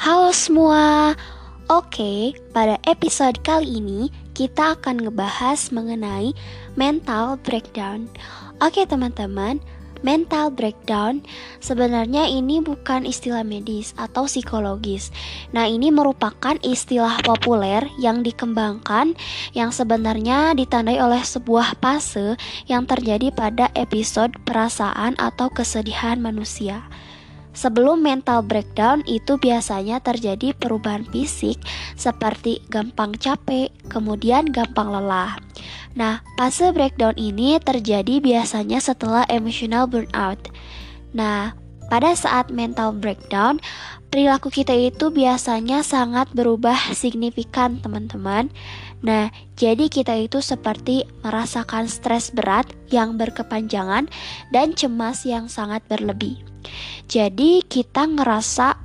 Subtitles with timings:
[0.00, 1.12] Halo semua.
[1.68, 6.32] Oke, pada episode kali ini kita akan ngebahas mengenai
[6.72, 8.08] mental breakdown.
[8.64, 9.60] Oke, teman-teman,
[10.00, 11.20] mental breakdown
[11.60, 15.12] sebenarnya ini bukan istilah medis atau psikologis.
[15.52, 19.12] Nah, ini merupakan istilah populer yang dikembangkan
[19.52, 22.40] yang sebenarnya ditandai oleh sebuah fase
[22.72, 26.88] yang terjadi pada episode perasaan atau kesedihan manusia.
[27.50, 31.58] Sebelum mental breakdown itu biasanya terjadi perubahan fisik
[31.98, 35.34] seperti gampang capek, kemudian gampang lelah.
[35.98, 40.38] Nah, fase breakdown ini terjadi biasanya setelah emotional burnout.
[41.10, 41.58] Nah,
[41.90, 43.58] pada saat mental breakdown,
[44.14, 48.46] perilaku kita itu biasanya sangat berubah signifikan, teman-teman.
[49.02, 54.06] Nah, jadi kita itu seperti merasakan stres berat yang berkepanjangan
[54.54, 56.49] dan cemas yang sangat berlebih.
[57.10, 58.78] Jadi, kita ngerasa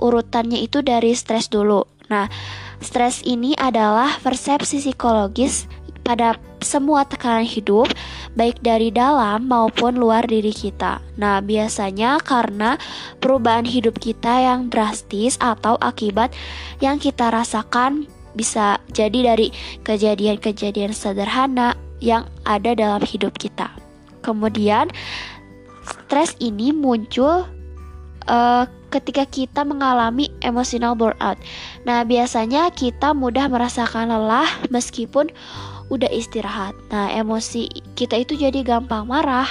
[0.00, 1.84] urutannya itu dari stres dulu.
[2.12, 2.30] Nah,
[2.78, 5.66] stres ini adalah persepsi psikologis
[6.06, 7.90] pada semua tekanan hidup,
[8.38, 11.02] baik dari dalam maupun luar diri kita.
[11.18, 12.78] Nah, biasanya karena
[13.18, 16.30] perubahan hidup kita yang drastis atau akibat
[16.78, 18.06] yang kita rasakan
[18.38, 19.50] bisa jadi dari
[19.82, 23.72] kejadian-kejadian sederhana yang ada dalam hidup kita.
[24.22, 24.90] Kemudian,
[26.06, 27.50] stres ini muncul
[28.30, 31.34] uh, ketika kita mengalami emotional burnout.
[31.82, 35.34] Nah, biasanya kita mudah merasakan lelah meskipun
[35.90, 36.78] udah istirahat.
[36.94, 37.66] Nah, emosi
[37.98, 39.50] kita itu jadi gampang marah.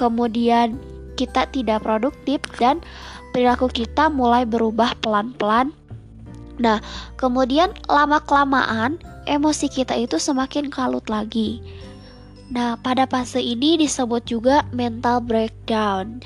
[0.00, 0.80] Kemudian
[1.20, 2.80] kita tidak produktif dan
[3.36, 5.76] perilaku kita mulai berubah pelan-pelan.
[6.56, 6.80] Nah,
[7.20, 11.60] kemudian lama-kelamaan emosi kita itu semakin kalut lagi.
[12.48, 16.24] Nah, pada fase ini disebut juga mental breakdown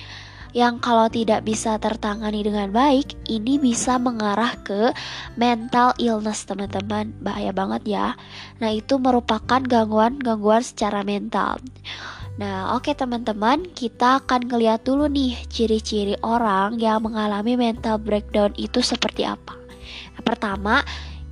[0.53, 4.93] yang kalau tidak bisa tertangani dengan baik, ini bisa mengarah ke
[5.33, 7.17] mental illness, teman-teman.
[7.25, 8.07] Bahaya banget ya.
[8.61, 11.57] Nah, itu merupakan gangguan-gangguan secara mental.
[12.37, 18.53] Nah, oke okay, teman-teman, kita akan ngeliat dulu nih ciri-ciri orang yang mengalami mental breakdown
[18.61, 19.57] itu seperti apa.
[20.17, 20.85] Yang pertama,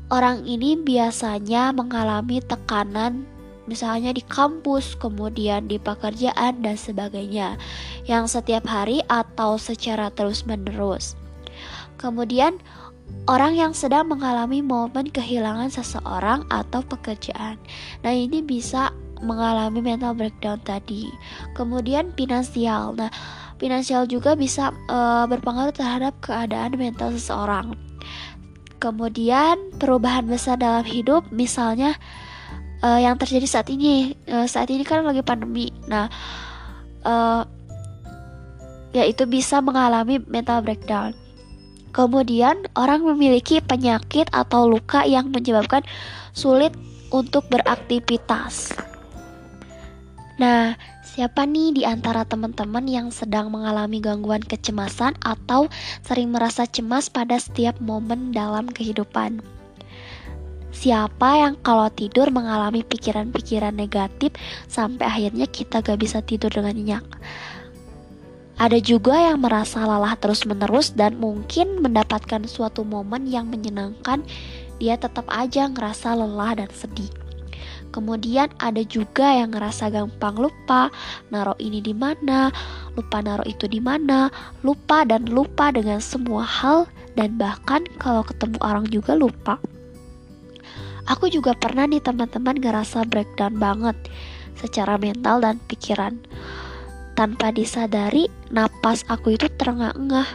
[0.09, 3.29] orang ini biasanya mengalami tekanan
[3.71, 7.55] misalnya di kampus, kemudian di pekerjaan, dan sebagainya,
[8.11, 11.15] yang setiap hari atau secara terus-menerus.
[12.03, 12.59] Kemudian,
[13.31, 17.55] orang yang sedang mengalami momen kehilangan seseorang atau pekerjaan.
[18.03, 18.91] Nah, ini bisa
[19.23, 21.07] mengalami mental breakdown tadi.
[21.55, 22.97] Kemudian, finansial.
[22.99, 23.13] Nah,
[23.61, 24.99] finansial juga bisa e,
[25.29, 27.77] berpengaruh terhadap keadaan mental seseorang.
[28.81, 32.01] Kemudian, perubahan besar dalam hidup, misalnya
[32.83, 34.17] uh, yang terjadi saat ini.
[34.29, 35.73] Uh, saat ini kan lagi pandemi.
[35.89, 36.09] Nah
[37.05, 37.43] uh,
[38.91, 41.15] ya itu bisa mengalami mental breakdown.
[41.91, 45.83] Kemudian orang memiliki penyakit atau luka yang menyebabkan
[46.31, 46.71] sulit
[47.11, 48.71] untuk beraktivitas.
[50.39, 50.79] Nah
[51.11, 55.67] Siapa nih di antara teman-teman yang sedang mengalami gangguan kecemasan atau
[56.07, 59.60] sering merasa cemas pada setiap momen dalam kehidupan?
[60.71, 64.33] Siapa yang kalau tidur mengalami pikiran-pikiran negatif
[64.71, 67.05] sampai akhirnya kita gak bisa tidur dengan nyenyak?
[68.61, 74.21] Ada juga yang merasa lelah terus-menerus dan mungkin mendapatkan suatu momen yang menyenangkan,
[74.77, 77.09] dia tetap aja ngerasa lelah dan sedih.
[77.91, 80.93] Kemudian ada juga yang ngerasa gampang lupa,
[81.33, 82.53] naruh ini di mana,
[82.95, 84.31] lupa naruh itu di mana,
[84.63, 86.87] lupa dan lupa dengan semua hal
[87.19, 89.59] dan bahkan kalau ketemu orang juga lupa.
[91.09, 93.97] Aku juga pernah nih teman-teman ngerasa breakdown banget
[94.59, 96.21] secara mental dan pikiran.
[97.17, 100.29] Tanpa disadari, napas aku itu terengah-engah.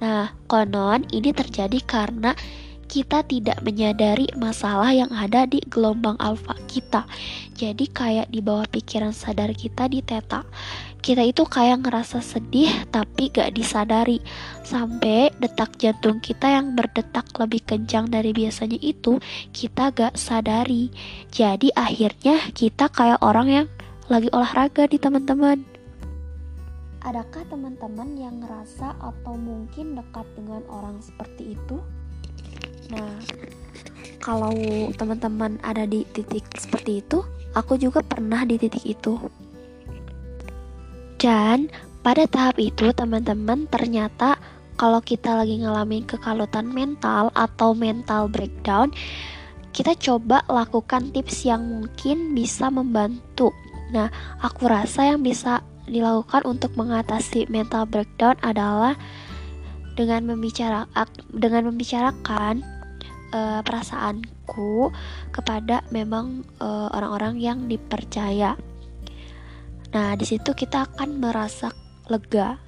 [0.00, 2.36] Nah, konon ini terjadi karena
[2.96, 7.04] kita tidak menyadari masalah yang ada di gelombang alfa kita.
[7.52, 10.48] Jadi kayak di bawah pikiran sadar kita di teta.
[11.04, 14.24] Kita itu kayak ngerasa sedih tapi gak disadari.
[14.64, 19.20] Sampai detak jantung kita yang berdetak lebih kencang dari biasanya itu
[19.52, 20.88] kita gak sadari.
[21.28, 23.66] Jadi akhirnya kita kayak orang yang
[24.08, 25.68] lagi olahraga di teman-teman.
[27.04, 31.76] Adakah teman-teman yang ngerasa atau mungkin dekat dengan orang seperti itu?
[32.92, 33.18] Nah,
[34.22, 34.54] kalau
[34.94, 37.22] teman-teman ada di titik seperti itu,
[37.54, 39.18] aku juga pernah di titik itu.
[41.16, 41.72] Dan
[42.04, 44.38] pada tahap itu, teman-teman ternyata
[44.76, 48.92] kalau kita lagi ngalamin kekalutan mental atau mental breakdown,
[49.72, 53.50] kita coba lakukan tips yang mungkin bisa membantu.
[53.90, 54.12] Nah,
[54.44, 58.98] aku rasa yang bisa dilakukan untuk mengatasi mental breakdown adalah
[59.96, 60.84] dengan membicara
[61.32, 62.60] dengan membicarakan
[63.32, 64.92] uh, perasaanku
[65.32, 68.58] kepada memang orang orang-orang yang dipercaya.
[69.94, 71.72] Nah, di situ kita akan merasa
[72.10, 72.60] lega.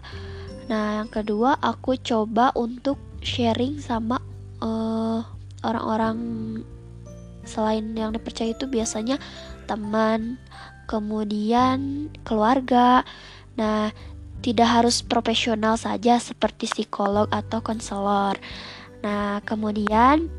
[0.70, 4.22] Nah, yang kedua aku coba untuk sharing sama
[4.58, 5.26] orang
[5.66, 6.18] orang-orang
[7.42, 9.18] selain yang dipercaya itu biasanya
[9.66, 10.38] teman,
[10.86, 13.02] kemudian keluarga.
[13.58, 13.90] Nah,
[14.38, 18.38] tidak harus profesional saja seperti psikolog atau konselor.
[19.02, 20.30] Nah, kemudian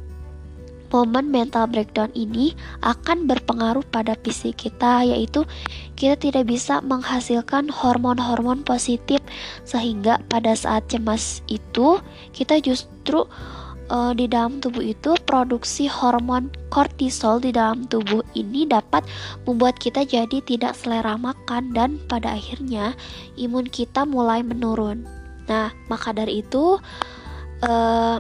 [0.90, 5.46] momen mental breakdown ini akan berpengaruh pada fisik kita yaitu
[5.96, 9.22] kita tidak bisa menghasilkan hormon-hormon positif
[9.64, 12.02] sehingga pada saat cemas itu
[12.34, 13.26] kita justru
[13.90, 19.04] uh, di dalam tubuh itu produksi hormon kortisol di dalam tubuh ini dapat
[19.44, 22.94] membuat kita jadi tidak selera makan dan pada akhirnya
[23.36, 25.04] imun kita mulai menurun.
[25.50, 26.78] Nah, maka dari itu
[27.66, 28.18] uh,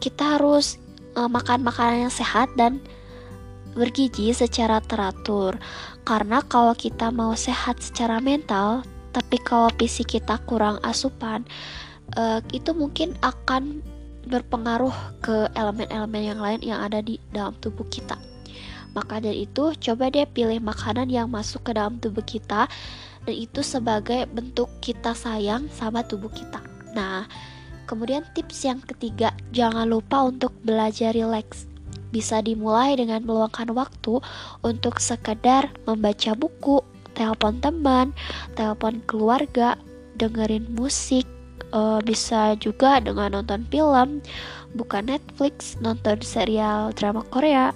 [0.00, 0.80] kita harus
[1.26, 2.80] makan makanan yang sehat dan
[3.74, 5.58] bergizi secara teratur.
[6.06, 11.42] Karena kalau kita mau sehat secara mental, tapi kalau fisik kita kurang asupan,
[12.16, 13.82] uh, itu mungkin akan
[14.30, 14.94] berpengaruh
[15.24, 18.14] ke elemen-elemen yang lain yang ada di dalam tubuh kita.
[18.90, 22.66] Maka dari itu, coba deh pilih makanan yang masuk ke dalam tubuh kita
[23.22, 26.58] dan itu sebagai bentuk kita sayang sama tubuh kita.
[26.90, 27.30] Nah,
[27.90, 31.66] kemudian tips yang ketiga, jangan lupa untuk belajar rileks.
[32.14, 34.22] Bisa dimulai dengan meluangkan waktu
[34.62, 36.78] untuk sekedar membaca buku,
[37.18, 38.14] telepon teman,
[38.54, 39.74] telepon keluarga,
[40.14, 41.26] dengerin musik,
[41.74, 44.22] uh, bisa juga dengan nonton film,
[44.78, 47.74] buka Netflix, nonton serial drama Korea.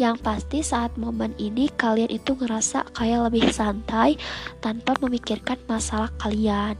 [0.00, 4.16] Yang pasti saat momen ini kalian itu ngerasa kayak lebih santai
[4.64, 6.72] tanpa memikirkan masalah kalian.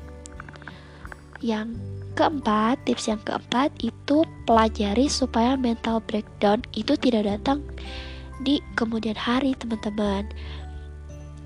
[1.44, 1.76] Yang
[2.14, 7.62] keempat, tips yang keempat itu pelajari supaya mental breakdown itu tidak datang
[8.40, 10.26] di kemudian hari, teman-teman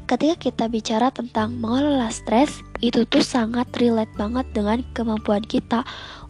[0.05, 5.81] ketika kita bicara tentang mengelola stres, itu tuh sangat relate banget dengan kemampuan kita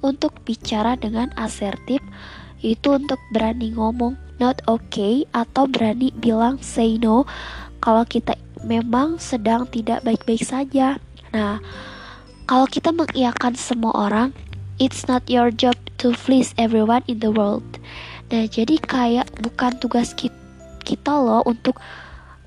[0.00, 1.98] untuk bicara dengan asertif,
[2.62, 7.22] itu untuk berani ngomong not okay atau berani bilang say no
[7.82, 8.34] kalau kita
[8.64, 10.96] memang sedang tidak baik-baik saja.
[11.34, 11.60] Nah,
[12.44, 14.30] kalau kita mengiyakan semua orang,
[14.76, 17.64] it's not your job to please everyone in the world.
[18.28, 20.36] Nah, jadi kayak bukan tugas kita,
[20.84, 21.80] kita loh untuk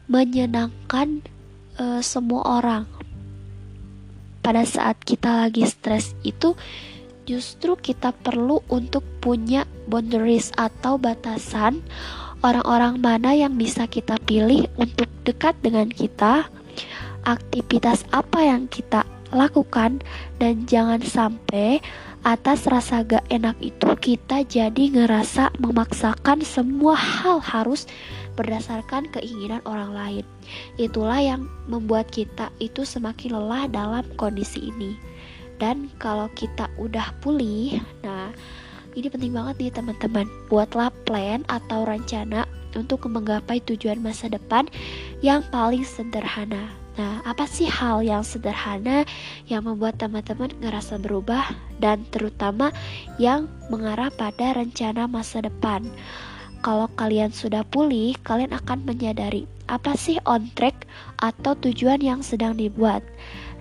[0.05, 1.25] menyenangkan
[1.81, 2.83] uh, semua orang.
[4.45, 6.55] Pada saat kita lagi stres itu
[7.27, 11.83] justru kita perlu untuk punya boundaries atau batasan
[12.45, 16.47] orang-orang mana yang bisa kita pilih untuk dekat dengan kita,
[17.27, 20.03] aktivitas apa yang kita lakukan
[20.37, 21.79] dan jangan sampai
[22.27, 27.87] atas rasa gak enak itu kita jadi ngerasa memaksakan semua hal harus
[28.35, 30.25] berdasarkan keinginan orang lain.
[30.77, 34.93] Itulah yang membuat kita itu semakin lelah dalam kondisi ini.
[35.57, 38.29] Dan kalau kita udah pulih, nah
[38.93, 40.29] ini penting banget nih teman-teman.
[40.53, 42.45] Buatlah plan atau rencana
[42.77, 44.69] untuk menggapai tujuan masa depan
[45.25, 46.69] yang paling sederhana.
[46.97, 49.05] Nah, apa sih hal yang sederhana
[49.45, 51.45] yang membuat teman-teman ngerasa berubah
[51.77, 52.73] dan terutama
[53.21, 55.85] yang mengarah pada rencana masa depan?
[56.61, 60.87] kalau kalian sudah pulih, kalian akan menyadari apa sih on track
[61.19, 63.03] atau tujuan yang sedang dibuat.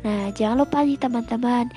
[0.06, 1.70] Nah, jangan lupa nih teman-teman,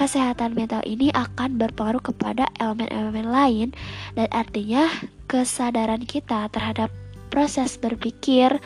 [0.00, 3.68] kesehatan mental ini akan berpengaruh kepada elemen-elemen lain
[4.16, 4.88] dan artinya
[5.28, 6.88] kesadaran kita terhadap
[7.28, 8.60] proses berpikir,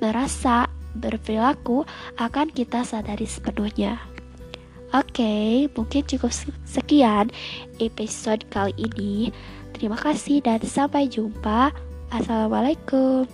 [0.00, 1.86] merasa, berperilaku
[2.18, 3.98] akan kita sadari sepenuhnya.
[4.94, 6.30] Oke, okay, mungkin cukup
[6.62, 7.34] sekian
[7.82, 9.34] episode kali ini.
[9.74, 11.74] Terima kasih dan sampai jumpa.
[12.14, 13.26] Assalamualaikum.